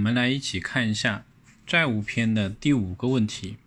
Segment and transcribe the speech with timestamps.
[0.00, 1.26] 我们来一起看一下
[1.66, 3.58] 债务篇的第五个问题：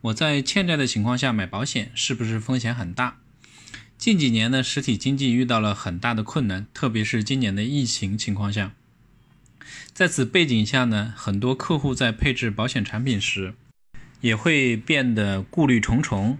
[0.00, 3.18] 我在欠债的情况下买保险，是不是风险很大？
[3.98, 8.72] 近几年呢，实体经济遇到了很大的困难，特别是今年的疫情情况下，
[9.92, 13.52] 在此背景下呢，很多客户在配置保险产品时，
[14.22, 16.38] 也会变得顾虑重重。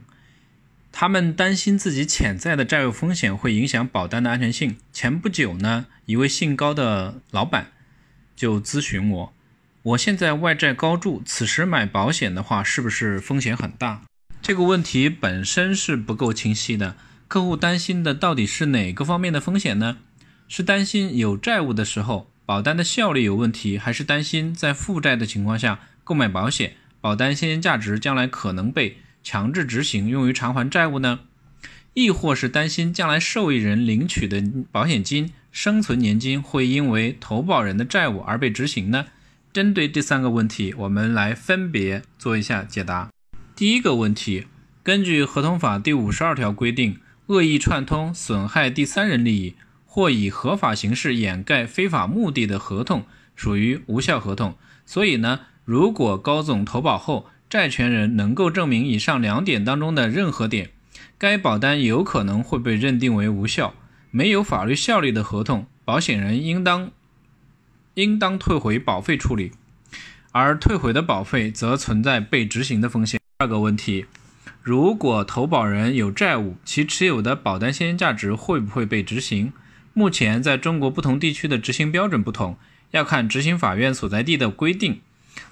[0.90, 4.78] 他们担心自己潜在的债务风险会影响保单的安全性。
[4.90, 7.72] 前不久呢，一位姓高的老板
[8.36, 9.32] 就咨询我：
[9.82, 14.02] 我现在外债高筑，此时买保险的话，是不是风险很大？
[14.42, 16.94] 这个问题本身是不够清晰的。
[17.26, 19.96] 客户担心的到底是哪个方面的风险呢？
[20.46, 28.98] 是担心有债务的时候保单的效率有问题，还是担心在负债的情况下购买保险，保单现金价值将来可能被？
[29.24, 31.18] 强制执行用于偿还债务呢，
[31.94, 39.06] 亦或是担心将来受益人领取的保险金、生存年金会因为投保人的债务而被执行呢？
[39.54, 43.08] 针对这三个问题，我们来分别做一下解答。
[43.54, 44.48] 第一个问题，
[44.82, 49.54] 根据合同法第五十二条规定，恶意串通损害第三人利益
[49.86, 54.58] 或以合法形式掩盖非法目的的合同属于无效合同。
[54.84, 60.68] 所以呢，如果高总投保后，债权人能够证明以上两点当中的任何点，
[61.16, 63.72] 该保单有可能会被认定为无效。
[64.10, 66.90] 没有法律效力的合同，保险人应当
[67.94, 69.52] 应当退回保费处理，
[70.32, 73.18] 而退回的保费则存在被执行的风险。
[73.18, 74.06] 第二个问题，
[74.62, 79.52] 如果投保人有债务，其持有的保单现金价值会不会被执行？
[79.92, 82.58] 目前在中国不同地区的执行标准不同，
[82.90, 85.00] 要看执行法院所在地的规定。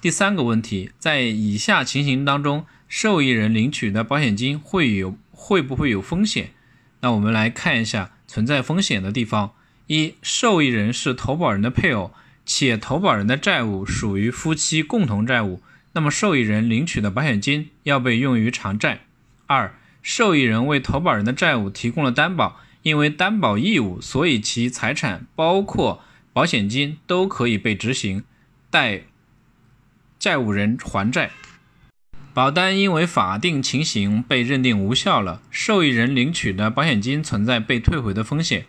[0.01, 6.51] 第三个问题，在以下情形当中，受益人领取的保险金会有会不会有风险？
[7.01, 9.53] 那我们来看一下存在风险的地方：
[9.87, 12.11] 一、受益人是投保人的配偶，
[12.45, 15.61] 且投保人的债务属于夫妻共同债务，
[15.93, 18.99] 那么受益人领取的保险金要被用于偿债；
[19.47, 26.03] 二、受益人为投保人的债务提供了担保，因为担保义务，所以其财产包括
[26.33, 28.23] 保险金都可以被执行，
[28.69, 29.03] 待。
[30.17, 31.29] 债务人还债，
[32.35, 38.65] 保单因为法定情形被认定无效了，受益人领取的保险金存在被退回的风险。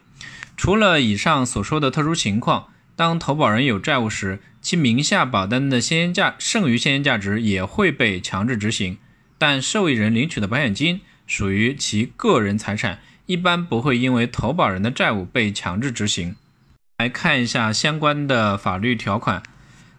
[0.56, 8.98] 除了以上所说的特殊情况，当投保人有债务时，其名下保单的现金价剩余现金价值也会被强制执行，
[9.36, 16.36] 但受益人领取的保险金属于其个人财产，一般不会因为投保人的债务被强制执行。
[16.98, 19.42] 来看一下相关的法律条款。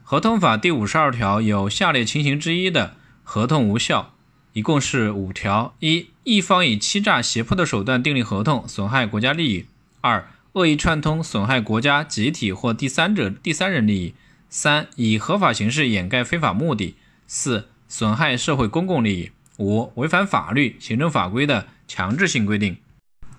[0.03, 2.95] 合同法第五十二条有下列情形之一的，
[3.29, 4.13] 合同无效，
[4.53, 9.65] 一共是五条：一、一方以欺诈、胁迫的手段订立合同，损害国家利益；
[9.99, 14.13] 二、恶意串通，损害国家、集体或第三者、第三人利益；
[14.49, 16.95] 三、以合法形式掩盖非法目的；
[17.27, 22.77] 四、损害社会公共利益；五、违反法律、行政法规的强制性规定。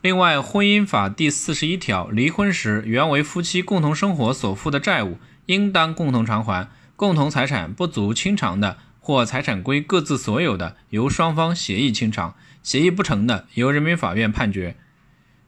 [0.02, 5.16] 另外，婚姻法第四十一条，离婚时原为夫妻共同生活所负的债务。
[5.46, 8.76] 应当共同偿还，共同财产不足清偿的，
[9.08, 14.76] 或财产归各自所有的，由双方协议清偿；协议不成的，由人民法院判决。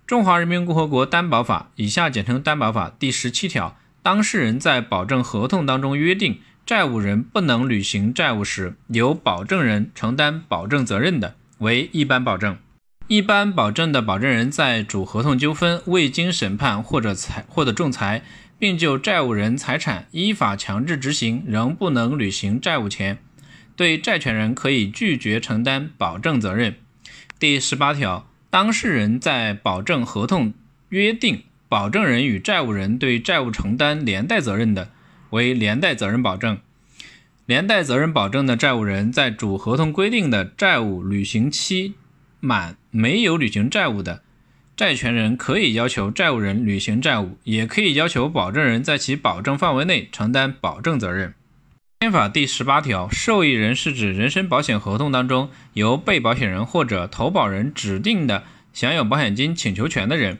[0.07, 12.57] 中华人民共和国担保法（以下简称担保法）第十七条，当事人在保证合同当中约定，债务人不能履行债务时，由保证人承担保证责任的，为一般保证。
[13.09, 18.23] 一般保证的保证人在主合同纠纷未经审判或者裁或者仲裁。
[18.61, 23.17] 并就债务人财产依法强制执行仍不能履行债务前，
[23.81, 26.75] 对债权人可以拒绝承担保证责任。
[27.39, 30.53] 第十八条，当事人在保证合同
[30.91, 34.91] 约定保证人与债务人对债务承担连带责任的，
[35.31, 36.59] 为连带责任保证。
[37.47, 41.95] 连带责任保证的债务人在主合同规定的债务履行期
[42.39, 44.21] 满没有履行债务的。
[44.77, 51.33] 债权人可以要求债务人履行债务，也可以要求保证人在其保证范围内承担保证责任。
[52.03, 60.39] 宪法第十八条，受益人是指人身保险合同当中由被保险人或者投保人指定的享有保险金请求权的人。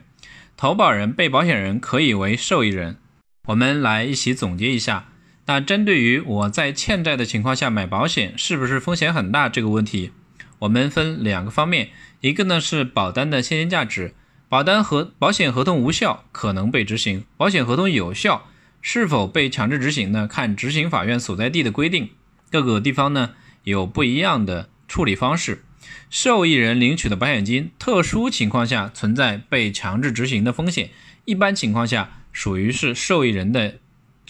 [0.57, 2.97] 投保人、被保险人可以为受益人。
[3.45, 5.09] 我们来一起总结一下。
[5.45, 10.09] 那针对于我在欠债的情况下买保险是不是风险很大这个问题，
[10.57, 11.91] 我们分两个方面，
[12.21, 14.15] 一个呢是保单的现金价值。
[14.49, 18.47] 保单和保险合同无效，可能被执行；保险合同有效，
[18.81, 20.27] 是否被强制执行呢？
[20.27, 22.09] 看执行法院所在地的规定，
[22.49, 25.63] 各个地方呢有不一样的处理方式。
[26.09, 30.89] 受益人领取的保险金，特殊情况下存在被强制执行的风险，
[31.25, 33.75] 一般情况下属于是受益人的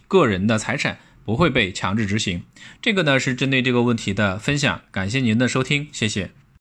[0.08, 2.44] 个人的财产，不会被强制执行。
[2.82, 6.41] 这个呢是针对这个问题的分享，感谢您的收听，谢谢。